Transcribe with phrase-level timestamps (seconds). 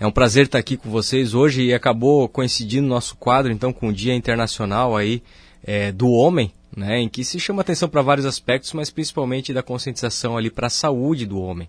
[0.00, 3.88] É um prazer estar aqui com vocês hoje e acabou coincidindo nosso quadro então com
[3.88, 5.20] o Dia Internacional aí
[5.64, 9.60] é, do Homem, né, em que se chama atenção para vários aspectos, mas principalmente da
[9.60, 11.68] conscientização ali para a saúde do homem.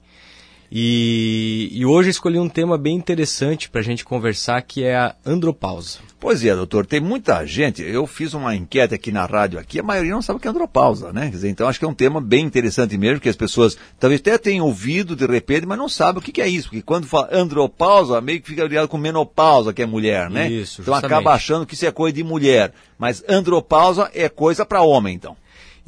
[0.72, 5.16] E, e hoje escolhi um tema bem interessante para a gente conversar, que é a
[5.26, 6.00] andropausa.
[6.20, 9.84] Pois é, doutor, tem muita gente, eu fiz uma enquete aqui na rádio aqui, a
[9.84, 11.30] maioria não sabe o que é andropausa, né?
[11.30, 14.38] Dizer, então acho que é um tema bem interessante mesmo, que as pessoas talvez até
[14.38, 17.30] tenham ouvido de repente, mas não sabem o que, que é isso, porque quando fala
[17.32, 20.50] andropausa, meio que fica ligado com menopausa, que é mulher, né?
[20.50, 21.14] Isso, Então justamente.
[21.14, 25.38] acaba achando que isso é coisa de mulher, mas andropausa é coisa para homem, então.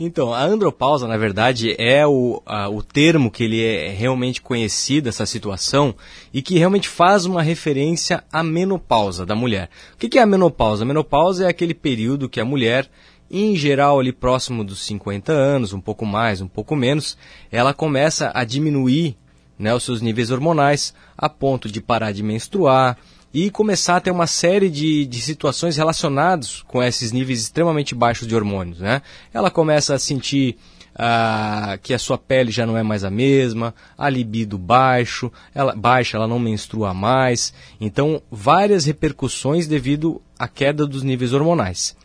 [0.03, 5.07] Então, a andropausa, na verdade, é o, a- o termo que ele é realmente conhecido,
[5.07, 5.93] essa situação,
[6.33, 9.69] e que realmente faz uma referência à menopausa da mulher.
[9.93, 10.83] O que, que é a menopausa?
[10.83, 12.89] A menopausa é aquele período que a mulher,
[13.29, 17.15] em geral ali próximo dos 50 anos, um pouco mais, um pouco menos,
[17.51, 19.15] ela começa a diminuir
[19.59, 22.97] né, os seus níveis hormonais a ponto de parar de menstruar
[23.33, 28.27] e começar a ter uma série de, de situações relacionadas com esses níveis extremamente baixos
[28.27, 28.79] de hormônios.
[28.79, 29.01] Né?
[29.33, 30.57] Ela começa a sentir
[30.95, 35.73] ah, que a sua pele já não é mais a mesma, a libido baixo, ela,
[35.75, 37.53] baixa, ela não menstrua mais.
[37.79, 41.95] Então, várias repercussões devido à queda dos níveis hormonais.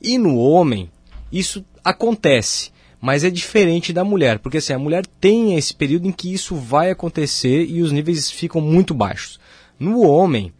[0.00, 0.90] E no homem,
[1.32, 2.70] isso acontece,
[3.00, 6.54] mas é diferente da mulher, porque assim, a mulher tem esse período em que isso
[6.54, 9.40] vai acontecer e os níveis ficam muito baixos.
[9.78, 10.52] No homem,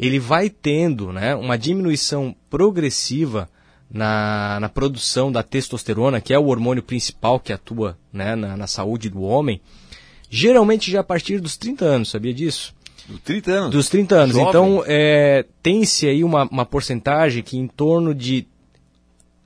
[0.00, 3.48] ele vai tendo né, uma diminuição progressiva
[3.90, 8.66] na, na produção da testosterona, que é o hormônio principal que atua né, na, na
[8.66, 9.60] saúde do homem,
[10.30, 12.74] geralmente já a partir dos 30 anos, sabia disso?
[13.08, 13.70] Dos 30 anos.
[13.72, 14.36] Dos 30 anos.
[14.36, 14.48] Jovem.
[14.48, 18.46] Então, é, tem-se aí uma, uma porcentagem que em torno de,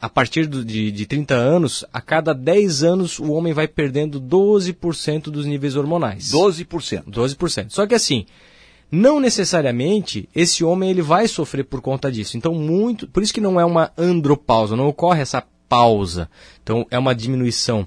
[0.00, 4.20] a partir do- de, de 30 anos, a cada 10 anos o homem vai perdendo
[4.20, 6.30] 12% dos níveis hormonais.
[6.30, 7.04] 12%.
[7.08, 7.66] 12%.
[7.70, 8.26] Só que assim,
[8.94, 12.36] não necessariamente esse homem ele vai sofrer por conta disso.
[12.36, 16.28] Então, muito, por isso que não é uma andropausa, não ocorre essa pausa.
[16.62, 17.86] Então, é uma diminuição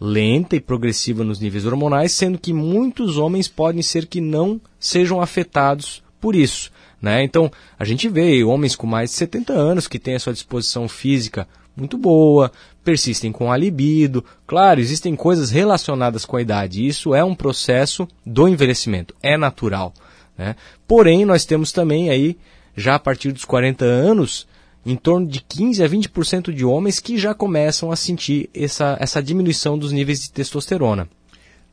[0.00, 5.20] lenta e progressiva nos níveis hormonais, sendo que muitos homens podem ser que não sejam
[5.20, 6.70] afetados por isso.
[7.00, 7.22] Né?
[7.22, 10.88] Então, a gente vê homens com mais de 70 anos que têm a sua disposição
[10.88, 11.46] física
[11.76, 12.50] muito boa,
[12.82, 14.24] persistem com a libido.
[14.46, 16.84] Claro, existem coisas relacionadas com a idade.
[16.84, 19.94] Isso é um processo do envelhecimento, é natural.
[20.38, 20.54] Né?
[20.86, 22.38] Porém, nós temos também aí,
[22.76, 24.46] já a partir dos 40 anos,
[24.86, 29.22] em torno de 15 a 20% de homens que já começam a sentir essa, essa
[29.22, 31.08] diminuição dos níveis de testosterona.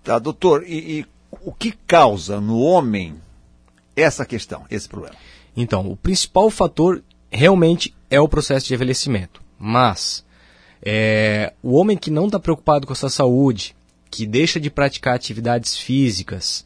[0.04, 1.06] Tá, doutor, e, e
[1.44, 3.16] o que causa no homem
[3.96, 5.16] essa questão, esse problema?
[5.56, 7.02] Então, o principal fator
[7.32, 9.42] realmente é o processo de envelhecimento.
[9.58, 10.26] Mas
[10.82, 13.76] é, o homem que não está preocupado com a sua saúde,
[14.12, 16.66] que deixa de praticar atividades físicas,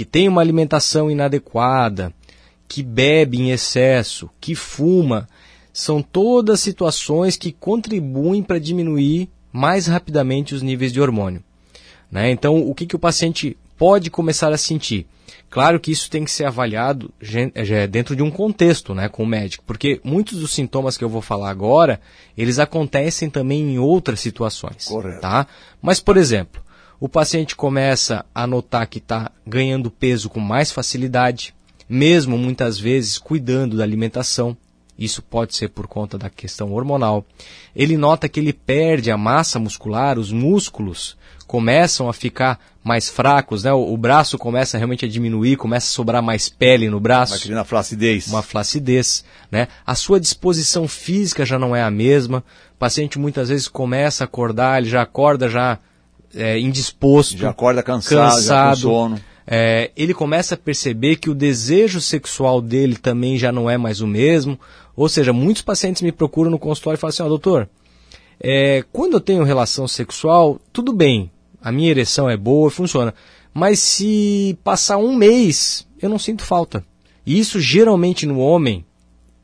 [0.00, 2.10] que tem uma alimentação inadequada,
[2.66, 5.28] que bebe em excesso, que fuma,
[5.74, 11.44] são todas situações que contribuem para diminuir mais rapidamente os níveis de hormônio.
[12.10, 12.30] Né?
[12.30, 15.06] Então, o que, que o paciente pode começar a sentir?
[15.50, 19.24] Claro que isso tem que ser avaliado gen- eh, dentro de um contexto né, com
[19.24, 22.00] o médico, porque muitos dos sintomas que eu vou falar agora,
[22.38, 24.86] eles acontecem também em outras situações.
[24.86, 25.20] Correto.
[25.20, 25.46] Tá?
[25.82, 26.62] Mas, por exemplo,
[27.00, 31.54] o paciente começa a notar que está ganhando peso com mais facilidade,
[31.88, 34.54] mesmo muitas vezes cuidando da alimentação.
[34.98, 37.24] Isso pode ser por conta da questão hormonal.
[37.74, 41.16] Ele nota que ele perde a massa muscular, os músculos
[41.46, 43.72] começam a ficar mais fracos, né?
[43.72, 47.40] O, o braço começa realmente a diminuir, começa a sobrar mais pele no braço Vai
[47.40, 48.26] criando a flacidez.
[48.26, 49.68] uma flacidez, né?
[49.86, 52.44] A sua disposição física já não é a mesma.
[52.74, 55.78] O paciente muitas vezes começa a acordar, ele já acorda já
[56.34, 58.76] é, indisposto, Já acorda cansado, já com cansado.
[58.78, 59.20] sono.
[59.46, 64.00] É, ele começa a perceber que o desejo sexual dele também já não é mais
[64.00, 64.58] o mesmo.
[64.94, 67.68] Ou seja, muitos pacientes me procuram no consultório e falam assim, ó, doutor,
[68.40, 71.30] é, quando eu tenho relação sexual, tudo bem,
[71.60, 73.12] a minha ereção é boa, funciona.
[73.52, 76.84] Mas se passar um mês, eu não sinto falta.
[77.26, 78.84] E isso geralmente no homem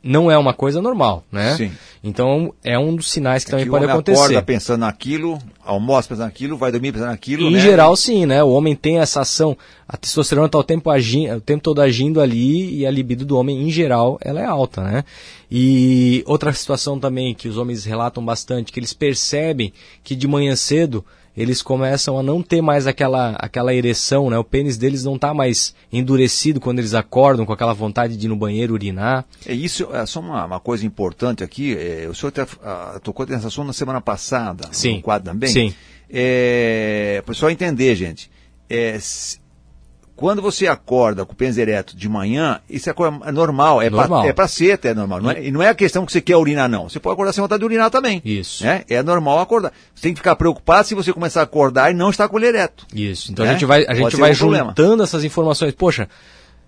[0.06, 1.56] não é uma coisa normal, né?
[1.56, 1.72] Sim.
[2.02, 4.18] Então é um dos sinais que também que o pode homem acontecer.
[4.18, 7.60] acorda pensando naquilo, almoça pensando naquilo, vai dormir pensando naquilo, Em né?
[7.60, 8.42] geral, sim, né?
[8.44, 9.56] O homem tem essa ação,
[9.88, 13.36] a testosterona está o tempo, agindo, o tempo todo agindo ali e a libido do
[13.36, 15.04] homem, em geral, ela é alta, né?
[15.50, 19.72] E outra situação também que os homens relatam bastante, que eles percebem
[20.04, 21.04] que de manhã cedo
[21.36, 24.38] eles começam a não ter mais aquela, aquela ereção, né?
[24.38, 28.28] O pênis deles não está mais endurecido quando eles acordam com aquela vontade de ir
[28.28, 29.24] no banheiro urinar.
[29.44, 31.76] É isso, é só uma, uma coisa importante aqui.
[31.76, 34.96] é, o senhor até, ah, tocou nessa assunto na semana passada, Sim.
[34.96, 35.50] no quadro também.
[35.50, 35.74] Sim.
[36.08, 38.30] É, para o pessoal entender, gente.
[38.68, 38.98] É,
[40.16, 42.94] Quando você acorda com o pênis ereto de manhã, isso é,
[43.26, 44.22] é normal, é normal.
[44.22, 45.20] Pra, é pra ser até normal.
[45.20, 46.88] Não é, e não é a questão que você quer urinar, não.
[46.88, 48.22] Você pode acordar sem vontade de urinar também.
[48.24, 48.64] Isso.
[48.64, 48.82] Né?
[48.88, 49.74] É normal acordar.
[49.94, 52.46] Você tem que ficar preocupado se você começar a acordar e não está com ele
[52.46, 52.86] ereto.
[52.94, 53.30] Isso.
[53.30, 53.50] Então né?
[53.50, 55.04] a gente vai, a gente vai um juntando problema.
[55.04, 55.74] essas informações.
[55.74, 56.08] Poxa,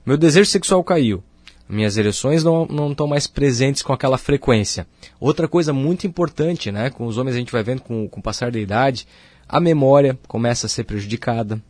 [0.05, 1.25] meu desejo sexual caiu.
[1.67, 4.87] Minhas ereções não, não estão mais presentes com aquela frequência.
[5.19, 6.91] Outra coisa muito importante, né?
[6.91, 9.07] Com os homens a gente vai vendo com, com o passar da idade,
[9.49, 11.61] a memória começa a ser prejudicada.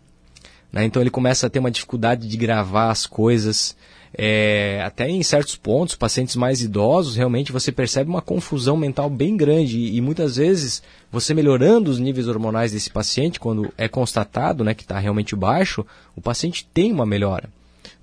[0.72, 0.84] Né?
[0.84, 3.76] Então ele começa a ter uma dificuldade de gravar as coisas.
[4.16, 9.36] É, até em certos pontos, pacientes mais idosos, realmente você percebe uma confusão mental bem
[9.36, 10.82] grande e, e muitas vezes
[11.12, 15.84] você melhorando os níveis hormonais desse paciente, quando é constatado né, que está realmente baixo,
[16.16, 17.50] o paciente tem uma melhora.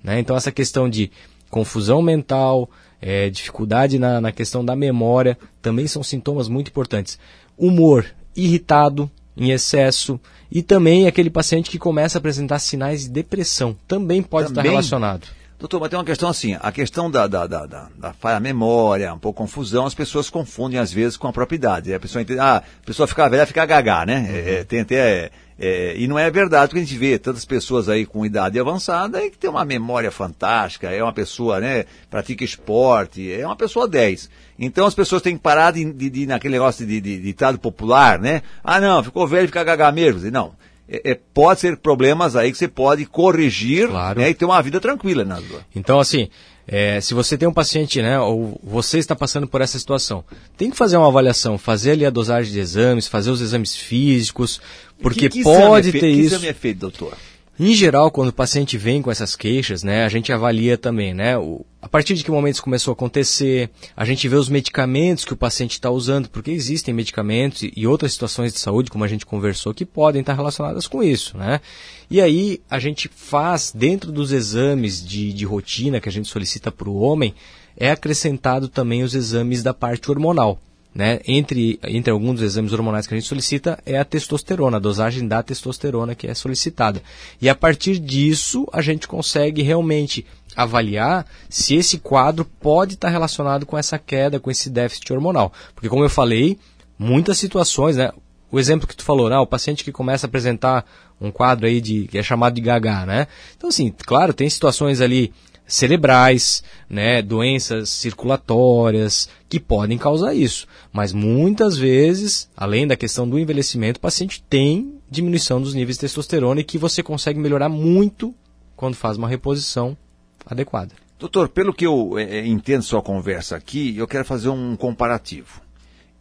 [0.02, 0.20] Né?
[0.20, 1.10] Então essa questão de
[1.50, 2.70] confusão mental,
[3.00, 7.18] é, dificuldade na, na questão da memória, também são sintomas muito importantes.
[7.58, 10.18] Humor irritado, em excesso,
[10.50, 13.76] e também aquele paciente que começa a apresentar sinais de depressão.
[13.86, 15.28] Também pode também, estar relacionado.
[15.58, 19.12] Doutor, mas tem uma questão assim, a questão da, da, da, da, da falha memória,
[19.14, 21.94] um pouco confusão, as pessoas confundem às vezes com a propriedade.
[21.94, 24.18] A pessoa entende, ah, a pessoa fica velha, fica gaga, né?
[24.18, 24.36] Uhum.
[24.36, 28.04] É, tem até, é, e não é verdade, porque a gente vê tantas pessoas aí
[28.04, 33.32] com idade avançada e que tem uma memória fantástica, é uma pessoa, né, pratica esporte,
[33.32, 34.28] é uma pessoa 10.
[34.58, 37.58] Então as pessoas têm que parar de, de, de naquele negócio de, de, de ditado
[37.58, 38.42] popular, né?
[38.62, 40.30] Ah, não, ficou velho, fica gaga mesmo.
[40.30, 40.52] Não.
[40.88, 44.20] É, é, pode ser problemas aí que você pode corrigir claro.
[44.20, 45.42] né, e ter uma vida tranquila, né?
[45.74, 46.28] Então, assim,
[46.68, 50.24] é, se você tem um paciente, né, ou você está passando por essa situação,
[50.56, 54.60] tem que fazer uma avaliação, fazer ali a dosagem de exames, fazer os exames físicos,
[55.00, 56.30] porque que, que pode ter isso.
[56.30, 57.16] Que exame é feito, doutor?
[57.58, 61.38] Em geral, quando o paciente vem com essas queixas, né, a gente avalia também, né,
[61.38, 65.24] o, a partir de que momento isso começou a acontecer, a gente vê os medicamentos
[65.24, 69.08] que o paciente está usando, porque existem medicamentos e outras situações de saúde, como a
[69.08, 71.62] gente conversou, que podem estar relacionadas com isso, né.
[72.10, 76.70] E aí a gente faz, dentro dos exames de, de rotina que a gente solicita
[76.70, 77.34] para o homem,
[77.74, 80.60] é acrescentado também os exames da parte hormonal.
[80.96, 81.20] Né?
[81.26, 85.28] Entre, entre alguns dos exames hormonais que a gente solicita é a testosterona, a dosagem
[85.28, 87.02] da testosterona que é solicitada.
[87.38, 90.24] E a partir disso a gente consegue realmente
[90.56, 95.52] avaliar se esse quadro pode estar relacionado com essa queda, com esse déficit hormonal.
[95.74, 96.58] Porque como eu falei,
[96.98, 98.10] muitas situações, né?
[98.50, 99.36] O exemplo que tu falou, né?
[99.36, 100.86] o paciente que começa a apresentar
[101.20, 103.26] um quadro aí de que é chamado de GH, né?
[103.54, 105.30] Então assim, claro, tem situações ali
[105.66, 110.66] cerebrais, né, doenças circulatórias que podem causar isso.
[110.92, 116.02] Mas muitas vezes, além da questão do envelhecimento, o paciente tem diminuição dos níveis de
[116.02, 118.34] testosterona e que você consegue melhorar muito
[118.76, 119.96] quando faz uma reposição
[120.44, 120.92] adequada.
[121.18, 125.62] Doutor, pelo que eu é, entendo sua conversa aqui, eu quero fazer um comparativo.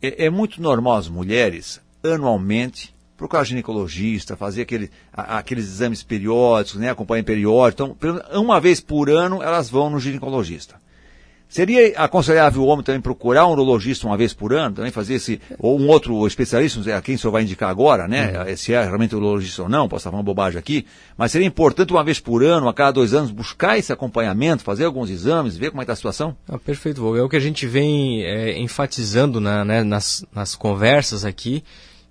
[0.01, 6.79] É, é muito normal as mulheres, anualmente, procurar ginecologista, fazer aquele, a, aqueles exames periódicos,
[6.79, 7.95] né, acompanhar periódico.
[7.99, 10.75] Então, uma vez por ano elas vão no ginecologista.
[11.47, 15.39] Seria aconselhável o homem também procurar um urologista uma vez por ano, também fazer esse,
[15.59, 18.39] ou um outro especialista, a quem o senhor vai indicar agora, né?
[18.39, 18.57] Uhum.
[18.57, 20.85] Se é realmente urologista ou não, posso estar falando bobagem aqui,
[21.15, 24.85] mas seria importante uma vez por ano, a cada dois anos, buscar esse acompanhamento, fazer
[24.85, 26.35] alguns exames, ver como é está a situação?
[26.49, 31.23] Ah, perfeito, É o que a gente vem é, enfatizando na, né, nas, nas conversas
[31.23, 31.63] aqui,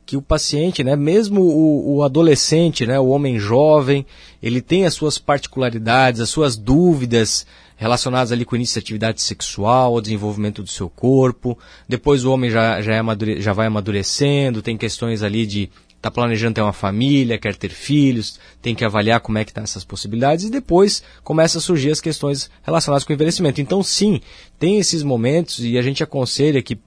[0.06, 4.04] que o paciente, né, mesmo o, o, adolescente, né, o homem jovem,
[4.42, 7.46] ele tem as suas particularidades, as suas dúvidas
[7.76, 11.58] relacionadas ali com o início da atividade sexual, o desenvolvimento do seu corpo.
[11.88, 15.70] Depois o homem já, já, é amadure, já vai amadurecendo, tem questões ali de
[16.04, 19.62] está planejando ter uma família, quer ter filhos, tem que avaliar como é que estão
[19.62, 23.62] tá essas possibilidades e depois começa a surgir as questões relacionadas com o envelhecimento.
[23.62, 24.20] Então sim,
[24.58, 26.78] tem esses momentos e a gente aconselha que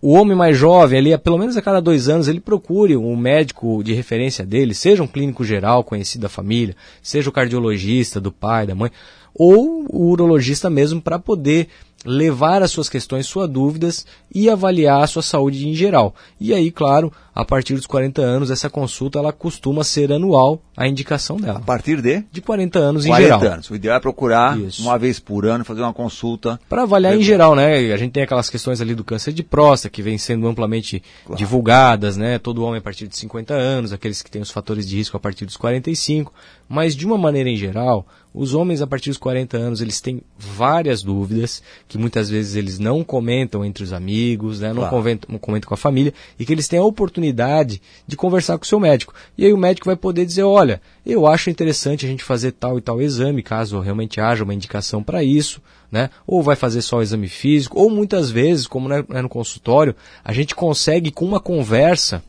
[0.00, 3.82] o homem mais jovem, ali, pelo menos a cada dois anos, ele procure um médico
[3.82, 8.66] de referência dele, seja um clínico geral conhecido da família, seja o cardiologista do pai,
[8.66, 8.90] da mãe,
[9.34, 11.68] ou o urologista mesmo para poder
[12.04, 16.14] levar as suas questões, suas dúvidas e avaliar a sua saúde em geral.
[16.40, 20.86] E aí, claro, a partir dos 40 anos, essa consulta ela costuma ser anual, a
[20.86, 21.58] indicação dela.
[21.58, 22.24] A partir de?
[22.30, 23.38] De 40 anos 40 em geral.
[23.40, 23.70] 40 anos.
[23.70, 24.82] O ideal é procurar Isso.
[24.82, 26.60] uma vez por ano, fazer uma consulta.
[26.68, 27.92] Para avaliar em geral, né?
[27.92, 31.38] A gente tem aquelas questões ali do câncer de próstata, que vem sendo amplamente claro.
[31.38, 32.38] divulgadas, né?
[32.38, 35.20] Todo homem a partir de 50 anos, aqueles que têm os fatores de risco a
[35.20, 36.32] partir dos 45.
[36.68, 40.20] Mas, de uma maneira em geral, os homens a partir dos 40 anos, eles têm
[40.38, 44.68] várias dúvidas, que muitas vezes eles não comentam entre os amigos, né?
[44.68, 44.90] não, claro.
[44.90, 48.64] comentam, não comentam com a família, e que eles têm a oportunidade de conversar com
[48.64, 49.14] o seu médico.
[49.38, 52.76] E aí o médico vai poder dizer, olha, eu acho interessante a gente fazer tal
[52.76, 56.10] e tal exame, caso realmente haja uma indicação para isso, né?
[56.26, 60.32] Ou vai fazer só o exame físico, ou muitas vezes, como é no consultório, a
[60.34, 62.22] gente consegue com uma conversa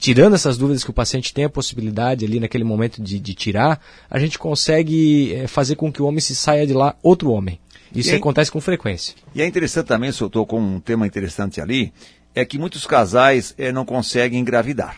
[0.00, 3.80] tirando essas dúvidas que o paciente tem a possibilidade ali naquele momento de, de tirar,
[4.10, 7.60] a gente consegue é, fazer com que o homem se saia de lá outro homem.
[7.94, 9.14] Isso é- acontece com frequência.
[9.34, 11.92] E é interessante também, se eu estou com um tema interessante ali,
[12.34, 14.96] é que muitos casais eh, não conseguem engravidar.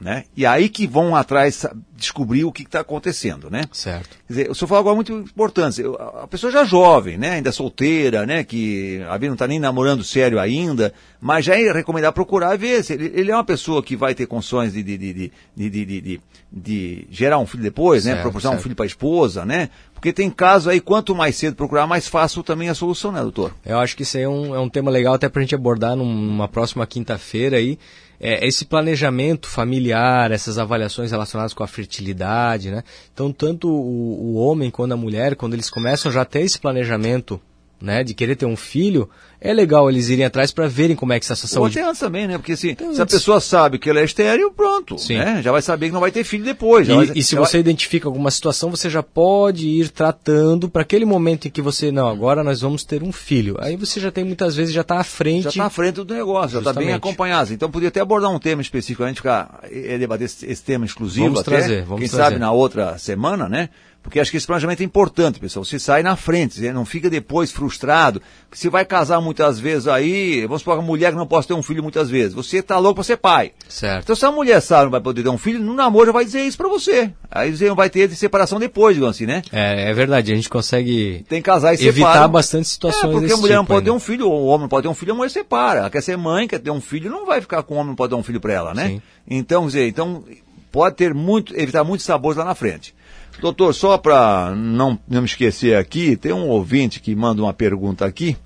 [0.00, 0.24] Né?
[0.36, 1.64] E aí que vão atrás
[1.96, 3.62] descobrir o que está acontecendo, né?
[3.72, 4.18] Certo.
[4.26, 5.82] Quer dizer, o senhor falou algo muito importante.
[6.20, 7.30] A pessoa já jovem, né?
[7.30, 8.44] Ainda solteira, né?
[8.44, 12.58] Que a vida não está nem namorando sério ainda, mas já é recomendar procurar e
[12.58, 16.20] ver se ele, ele é uma pessoa que vai ter condições de, de, de, de,
[16.52, 18.12] de, gerar um filho depois, né?
[18.12, 18.62] Certo, Proporcionar um certo.
[18.64, 19.70] filho para a esposa, né?
[19.94, 23.54] Porque tem casos aí, quanto mais cedo procurar, mais fácil também a solução, né, doutor?
[23.64, 25.54] Eu acho que isso aí é um, é um tema legal até para a gente
[25.54, 27.78] abordar num- numa próxima quinta-feira aí.
[28.20, 32.82] É, esse planejamento familiar, essas avaliações relacionadas com a fertilidade, né?
[33.12, 36.58] Então, tanto o, o homem quanto a mulher, quando eles começam já a ter esse
[36.58, 37.40] planejamento,
[37.80, 39.10] né, de querer ter um filho,
[39.44, 41.78] é legal eles irem atrás para verem como é que está essa Ou saúde.
[41.78, 42.38] até antes também, né?
[42.38, 45.18] Porque se, se a pessoa sabe que ela é estéreo, pronto, Sim.
[45.18, 45.40] né?
[45.42, 46.86] Já vai saber que não vai ter filho depois.
[46.86, 50.82] já vai- E, e se você identifica alguma situação, você já pode ir tratando para
[50.82, 53.56] aquele momento em que você, não, agora nós vamos ter um filho.
[53.60, 55.44] Aí você já tem muitas vezes, já está à frente.
[55.44, 56.96] Já está à frente do negócio, já está bem Justamente.
[56.96, 57.52] acompanhado.
[57.52, 60.86] Então podia até abordar um tema específico, a gente ficar eh, debater esse, esse tema
[60.86, 62.24] exclusivo Vamos até, trazer, vamos quem trazer.
[62.24, 63.68] sabe na outra semana, né?
[64.04, 65.64] Porque acho que esse planejamento é importante, pessoal.
[65.64, 68.20] Você sai na frente, você não fica depois frustrado.
[68.52, 71.62] Se vai casar muitas vezes aí, vamos supor, uma mulher que não pode ter um
[71.62, 72.34] filho muitas vezes.
[72.34, 73.52] Você está louco para ser pai.
[73.66, 74.04] Certo.
[74.04, 76.12] Então, se a mulher sabe que não vai poder ter um filho, no namoro já
[76.12, 77.10] vai dizer isso pra você.
[77.30, 79.42] Aí você vai ter de separação depois, digamos assim, né?
[79.50, 82.30] É, é verdade, a gente consegue Tem casais que evitar separam.
[82.30, 83.96] bastante situações É, porque a mulher não tipo pode ter ainda.
[83.96, 85.80] um filho, ou o homem não pode ter um filho, a mulher separa.
[85.80, 87.96] Ela quer ser mãe, quer ter um filho, não vai ficar com o homem não
[87.96, 88.88] pode ter um filho pra ela, né?
[88.88, 89.02] Sim.
[89.26, 90.22] Então, quer dizer, então
[90.70, 92.94] pode ter muito, evitar muitos sabores lá na frente.
[93.40, 98.04] Doutor, só para não, não me esquecer aqui, tem um ouvinte que manda uma pergunta
[98.06, 98.36] aqui.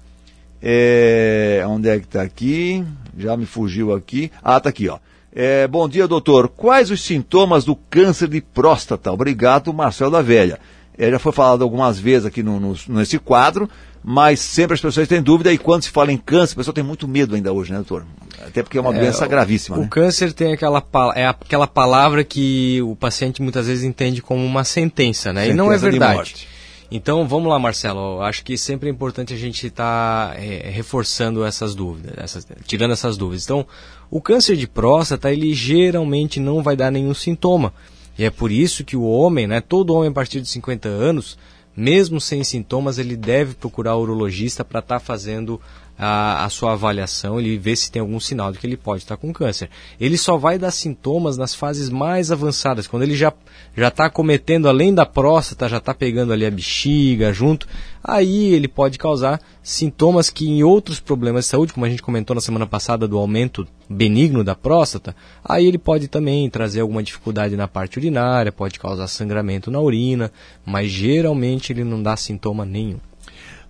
[0.61, 2.85] É, onde é que está aqui?
[3.17, 4.31] Já me fugiu aqui.
[4.43, 4.99] Ah, tá aqui, ó.
[5.33, 6.49] É, bom dia, doutor.
[6.49, 9.13] Quais os sintomas do câncer de próstata?
[9.13, 10.59] Obrigado, Marcelo da Velha.
[10.97, 13.71] É, já foi falado algumas vezes aqui no, no- nesse quadro,
[14.11, 16.83] mas sempre as pessoas têm dúvida e quando se fala em câncer, a pessoa tem
[16.83, 18.07] muito medo ainda hoje, né, doutor?
[18.47, 19.89] Até porque é uma doença o- gravíssima, O né?
[19.91, 20.83] câncer tem aquela,
[21.15, 25.51] é aquela palavra que o paciente muitas vezes entende como uma sentença, né?
[25.51, 26.49] e não é Sentença de verdade.
[26.91, 28.23] Então vamos lá, Marcelo.
[28.23, 30.35] Acho que sempre é importante a gente estar
[30.73, 33.45] reforçando essas dúvidas, essas- tirando essas dúvidas.
[33.45, 33.67] Então,
[34.11, 37.75] o câncer de próstata, ele geralmente não vai dar nenhum sintoma.
[38.19, 41.37] E é por isso que o homem, né, todo homem a partir de 50 anos,
[41.79, 45.61] mesmo sem sintomas, ele deve procurar o urologista para estar fazendo
[45.99, 49.17] a, a sua avaliação, ele ver se tem algum sinal de que ele pode estar
[49.17, 49.69] com câncer.
[50.01, 53.33] Ele só vai dar sintomas nas fases mais avançadas, quando ele já
[53.77, 57.67] já está cometendo além da próstata, já está pegando ali a bexiga junto,
[58.03, 62.35] aí ele pode causar sintomas que em outros problemas de saúde, como a gente comentou
[62.35, 65.15] na semana passada do aumento benigno da próstata,
[65.45, 70.33] aí ele pode também trazer alguma dificuldade na parte urinária, pode causar sangramento na urina,
[70.65, 72.99] mas geralmente ele não dá sintoma nenhum.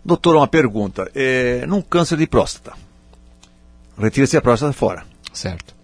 [0.04, 1.10] Doutor, uma pergunta.
[1.14, 2.72] É, num câncer de próstata,
[3.98, 5.04] retira-se a próstata fora.
[5.32, 5.74] Certo.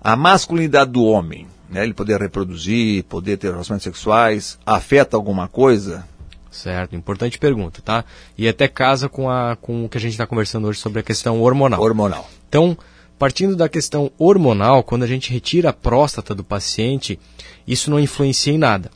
[0.00, 6.06] A masculinidade do homem, né, ele poder reproduzir, poder ter relações sexuais, afeta alguma coisa?
[6.50, 8.04] Certo, importante pergunta, tá?
[8.38, 11.02] E até casa com, a, com o que a gente está conversando hoje sobre a
[11.02, 11.82] questão hormonal.
[11.82, 12.30] Hormonal.
[12.48, 12.78] Então,
[13.18, 17.18] partindo da questão hormonal, quando a gente retira a próstata do paciente,
[17.66, 18.90] isso não influencia em nada.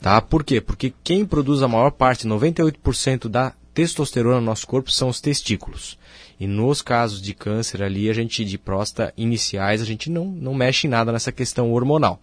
[0.00, 0.20] Tá?
[0.20, 0.60] Por quê?
[0.60, 5.98] Porque quem produz a maior parte, 98% da testosterona no nosso corpo são os testículos.
[6.38, 10.54] E nos casos de câncer ali, a gente de próstata iniciais, a gente não, não
[10.54, 12.20] mexe em nada nessa questão hormonal.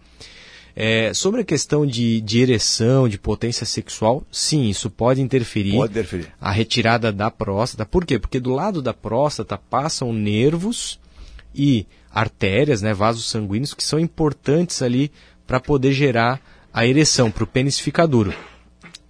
[0.74, 5.92] É, sobre a questão de, de ereção, de potência sexual, sim, isso pode interferir Pode
[5.92, 6.32] interferir.
[6.40, 7.84] a retirada da próstata.
[7.84, 8.18] Por quê?
[8.18, 10.98] Porque do lado da próstata passam nervos
[11.54, 15.10] e artérias, né, vasos sanguíneos, que são importantes ali
[15.46, 16.40] para poder gerar
[16.72, 18.32] a ereção, para o pênis ficar duro.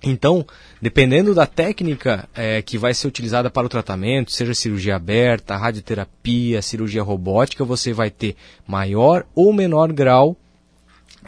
[0.03, 0.45] Então,
[0.81, 6.61] dependendo da técnica eh, que vai ser utilizada para o tratamento, seja cirurgia aberta, radioterapia,
[6.61, 8.35] cirurgia robótica, você vai ter
[8.67, 10.37] maior ou menor grau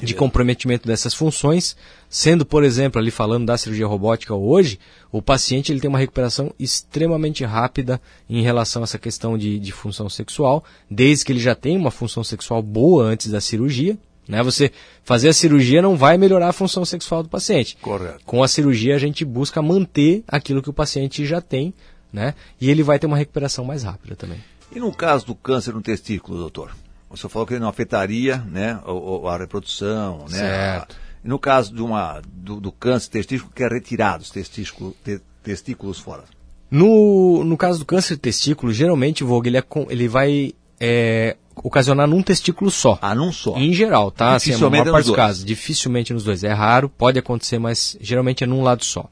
[0.03, 1.77] de comprometimento dessas funções,
[2.09, 4.79] sendo, por exemplo, ali falando da cirurgia robótica hoje,
[5.13, 9.73] o paciente ele tem uma recuperação extremamente rápida em relação a essa questão de, de
[9.73, 13.97] função sexual, desde que ele já tenha uma função sexual boa antes da cirurgia.
[14.27, 14.43] Né?
[14.43, 14.71] Você
[15.03, 17.77] fazer a cirurgia não vai melhorar a função sexual do paciente.
[17.81, 18.25] Correto.
[18.25, 21.75] Com a cirurgia a gente busca manter aquilo que o paciente já tem,
[22.13, 22.35] né?
[22.61, 24.39] E ele vai ter uma recuperação mais rápida também.
[24.75, 26.75] E no caso do câncer no testículo, doutor?
[27.11, 30.39] O senhor falou que ele não afetaria né, o- a reprodução, né?
[30.39, 30.97] Certo.
[31.23, 35.99] No caso de uma, do, do câncer testículo, que é retirado os testículo, te- testículos
[35.99, 36.25] fora.
[36.71, 42.07] No, no caso do câncer de testículo, geralmente, Vogue, ele, é ele vai é, ocasionar
[42.07, 42.99] num testículo só.
[43.01, 43.57] Ah, num só.
[43.57, 44.35] Em geral, tá?
[44.35, 45.45] Assim, a Dificilmente maior é parte nos dos casos.
[45.45, 46.45] Dificilmente nos dois.
[46.45, 49.09] É raro, pode acontecer, mas geralmente é num lado só.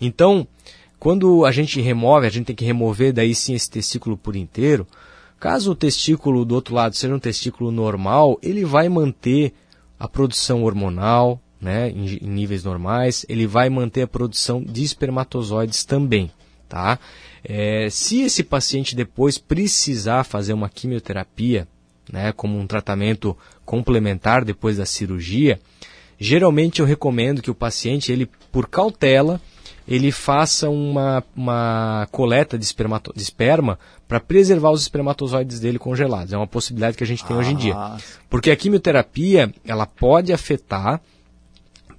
[0.00, 0.46] Então,
[0.98, 4.86] quando a gente remove, a gente tem que remover daí sim esse testículo por inteiro.
[5.40, 9.52] Caso o testículo do outro lado seja um testículo normal, ele vai manter
[9.98, 15.84] a produção hormonal, né, em, em níveis normais, ele vai manter a produção de espermatozoides
[15.84, 16.30] também,
[16.68, 16.98] tá?
[17.44, 21.66] É, se esse paciente depois precisar fazer uma quimioterapia,
[22.12, 25.58] né, como um tratamento complementar depois da cirurgia,
[26.20, 29.40] geralmente eu recomendo que o paciente, ele por cautela,
[29.88, 36.32] ele faça uma, uma coleta de, espermato, de esperma para preservar os espermatozoides dele congelados.
[36.32, 37.74] É uma possibilidade que a gente tem hoje em dia.
[37.74, 37.96] Ah,
[38.30, 41.00] Porque a quimioterapia, ela pode afetar,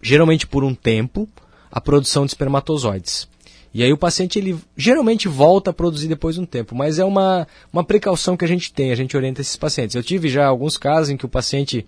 [0.01, 1.27] geralmente por um tempo,
[1.71, 3.27] a produção de espermatozoides.
[3.73, 7.05] E aí o paciente, ele geralmente volta a produzir depois de um tempo, mas é
[7.05, 9.95] uma, uma precaução que a gente tem, a gente orienta esses pacientes.
[9.95, 11.85] Eu tive já alguns casos em que o paciente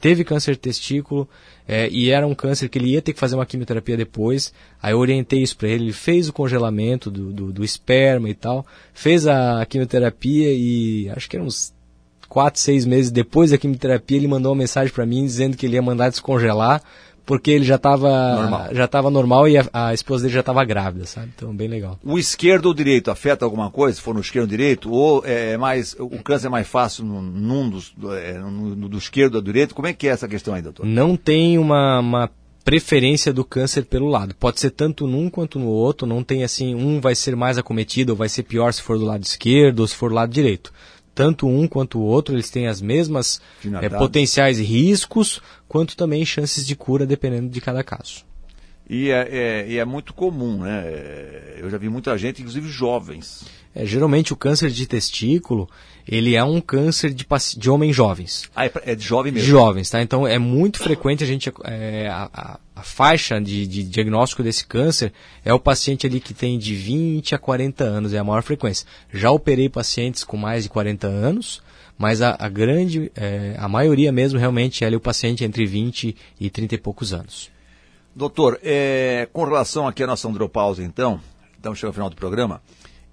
[0.00, 1.28] teve câncer de testículo
[1.68, 4.52] é, e era um câncer que ele ia ter que fazer uma quimioterapia depois.
[4.82, 8.34] Aí eu orientei isso para ele, ele fez o congelamento do, do, do, esperma e
[8.34, 8.64] tal,
[8.94, 11.74] fez a quimioterapia e acho que eram uns
[12.28, 15.76] 4, 6 meses depois da quimioterapia ele mandou uma mensagem para mim dizendo que ele
[15.76, 16.82] ia mandar descongelar
[17.26, 18.68] porque ele já estava normal.
[18.72, 21.32] já estava normal e a, a, esposa dele já estava grávida, sabe?
[21.34, 21.98] Então bem legal.
[22.04, 25.56] O esquerdo ou direito afeta alguma coisa, se for no esquerdo ou direito, ou é
[25.56, 27.92] mais o câncer é mais fácil no, num dos
[28.22, 29.74] é, no, no, do esquerdo ou do direito?
[29.74, 30.86] Como é que é essa questão aí, doutor?
[30.86, 32.30] Não tem uma, uma
[32.64, 34.34] preferência do câncer pelo lado.
[34.36, 38.10] Pode ser tanto num quanto no outro, não tem assim, um vai ser mais acometido
[38.10, 40.72] ou vai ser pior se for do lado esquerdo ou se for do lado direito
[41.16, 43.40] tanto um quanto o outro, eles têm as mesmas
[43.80, 48.22] é, potenciais riscos, quanto também chances de cura, dependendo de cada caso.
[48.88, 50.84] E é, é, e é, muito comum, né?
[51.58, 53.44] Eu já vi muita gente, inclusive jovens.
[53.74, 55.68] É, geralmente o câncer de testículo,
[56.06, 57.26] ele é um câncer de,
[57.58, 58.48] de homens jovens.
[58.54, 59.44] Ah, é de jovem mesmo?
[59.44, 60.00] De jovens, tá?
[60.00, 64.64] Então é muito frequente a gente, é, a, a, a, faixa de, de, diagnóstico desse
[64.64, 65.12] câncer
[65.44, 68.86] é o paciente ali que tem de 20 a 40 anos, é a maior frequência.
[69.12, 71.60] Já operei pacientes com mais de 40 anos,
[71.98, 76.16] mas a, a grande, é, a maioria mesmo realmente é ali o paciente entre 20
[76.38, 77.50] e 30 e poucos anos.
[78.16, 81.20] Doutor, é, com relação aqui à nossa andropausa, então,
[81.54, 82.62] estamos chegando ao final do programa,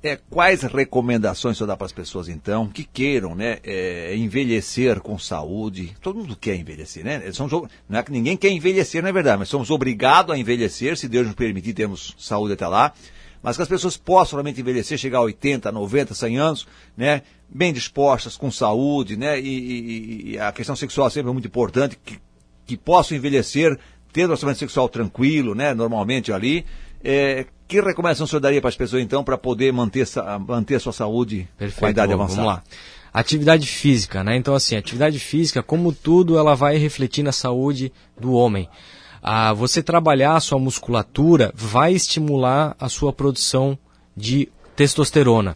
[0.02, 5.20] é, quais recomendações senhor dá para as pessoas, então, que queiram né, é, envelhecer com
[5.20, 5.94] saúde?
[6.02, 7.22] Todo mundo quer envelhecer, né?
[7.34, 7.52] Somos,
[7.90, 11.10] não é que ninguém quer envelhecer, não é verdade, mas somos obrigados a envelhecer, se
[11.10, 12.94] Deus nos permitir, termos saúde até lá.
[13.42, 17.24] Mas que as pessoas possam realmente envelhecer, chegar a 80, 90, 100 anos, né?
[17.50, 19.38] Bem dispostas, com saúde, né?
[19.38, 22.18] E, e, e a questão sexual sempre é muito importante, que,
[22.66, 23.78] que possam envelhecer
[24.14, 25.74] tendo um relacionamento sexual tranquilo, né?
[25.74, 26.66] Normalmente ali.
[27.04, 30.08] É, que recomendação o senhor daria para as pessoas, então, para poder manter,
[30.48, 32.48] manter a sua saúde Perfeito, com a idade vamos avançada?
[32.48, 32.64] Vamos lá.
[33.14, 34.38] Atividade física, né?
[34.38, 38.70] Então, assim, atividade física, como tudo, ela vai refletir na saúde do homem.
[39.22, 43.78] Ah, você trabalhar a sua musculatura vai estimular a sua produção
[44.16, 45.56] de testosterona.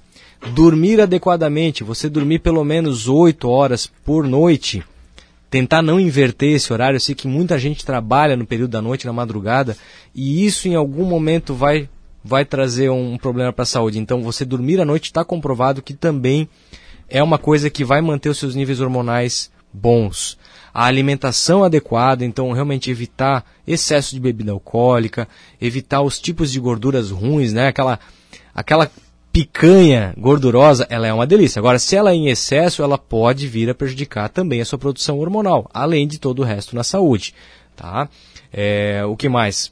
[0.54, 4.84] Dormir adequadamente, você dormir pelo menos 8 horas por noite,
[5.50, 6.98] tentar não inverter esse horário.
[6.98, 9.78] Eu sei que muita gente trabalha no período da noite, na madrugada,
[10.14, 11.90] e isso em algum momento vai,
[12.24, 14.00] vai trazer um problema para a saúde.
[14.00, 16.48] Então, você dormir à noite está comprovado que também
[17.10, 20.38] é uma coisa que vai manter os seus níveis hormonais bons.
[20.74, 25.28] A alimentação adequada, então realmente evitar excesso de bebida alcoólica,
[25.60, 27.68] evitar os tipos de gorduras ruins, né?
[27.68, 28.00] Aquela,
[28.54, 28.92] aquela
[29.38, 31.60] picanha gordurosa, ela é uma delícia.
[31.60, 35.20] Agora, se ela é em excesso, ela pode vir a prejudicar também a sua produção
[35.20, 37.36] hormonal, além de todo o resto na saúde,
[37.76, 38.10] tá?
[38.52, 39.72] É, o que mais?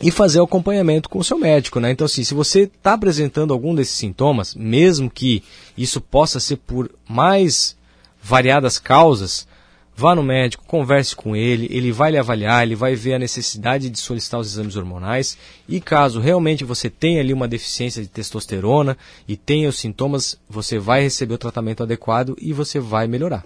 [0.00, 1.90] E fazer o acompanhamento com o seu médico, né?
[1.90, 5.42] Então, assim, se você está apresentando algum desses sintomas, mesmo que
[5.76, 7.76] isso possa ser por mais
[8.22, 9.48] variadas causas,
[9.96, 13.88] vá no médico, converse com ele, ele vai lhe avaliar, ele vai ver a necessidade
[13.88, 18.96] de solicitar os exames hormonais e caso realmente você tenha ali uma deficiência de testosterona
[19.26, 23.44] e tenha os sintomas, você vai receber o tratamento adequado e você vai melhorar.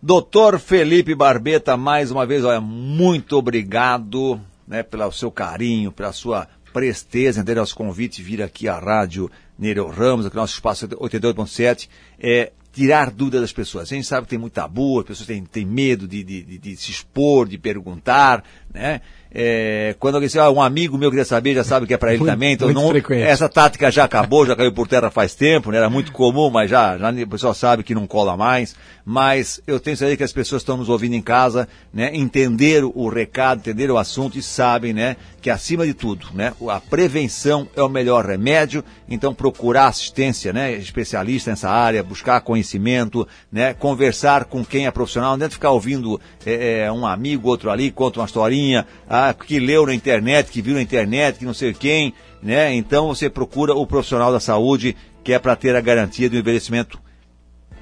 [0.00, 6.48] Doutor Felipe Barbeta, mais uma vez, olha, muito obrigado né, pelo seu carinho, pela sua
[6.72, 7.62] presteza, entendeu?
[7.62, 11.88] Nosso convite vir aqui à Rádio Nereu Ramos, aqui no nosso espaço 88.7,
[12.18, 13.90] é tirar dúvidas das pessoas.
[13.90, 16.58] A gente sabe que tem muito tabu, as pessoas têm, têm medo de, de, de,
[16.58, 19.00] de se expor, de perguntar, né?
[19.30, 22.10] É, quando alguém diz, ah, um amigo meu queria saber, já sabe que é para
[22.12, 22.52] ele Muito- também.
[22.54, 23.22] Então muito não, frequente.
[23.24, 25.76] essa tática já acabou, já caiu por terra faz tempo, né?
[25.76, 28.74] Era muito comum, mas já, já o pessoal sabe que não cola mais.
[29.04, 32.10] Mas eu tenho certeza que as pessoas estão nos ouvindo em casa, né?
[32.14, 35.16] Entenderam o recado, entenderam o assunto e sabem, né?
[35.42, 36.54] Que acima de tudo, né?
[36.70, 38.82] A prevenção é o melhor remédio.
[39.08, 40.72] Então procurar assistência, né?
[40.72, 43.72] Especialista nessa área, buscar conhecimento, né?
[43.72, 47.90] Conversar com quem é profissional, não adianta ficar ouvindo é, é, um amigo, outro ali,
[47.90, 51.72] conta uma historinha, ah, que leu na internet, que viu na internet, que não sei
[51.72, 52.74] quem, né?
[52.74, 54.94] Então você procura o profissional da saúde
[55.24, 56.98] que é para ter a garantia do envelhecimento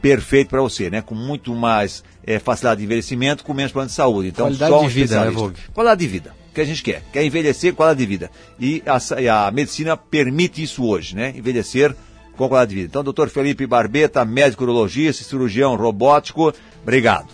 [0.01, 1.01] perfeito para você, né?
[1.01, 4.29] Com muito mais eh, facilidade de envelhecimento, com menos problema de saúde.
[4.29, 5.31] Então, Qualidade só um de vida, né.
[5.31, 5.61] Vogue?
[5.73, 7.03] Qualidade de vida, que a gente quer.
[7.13, 8.31] Quer envelhecer, qualidade de vida.
[8.59, 11.35] E a, e a medicina permite isso hoje, né?
[11.37, 11.95] Envelhecer
[12.35, 12.89] com qualidade de vida.
[12.89, 17.29] Então, doutor Felipe Barbeta, médico urologista, cirurgião robótico, obrigado.